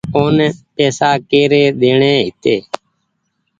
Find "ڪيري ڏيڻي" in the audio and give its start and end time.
1.29-2.13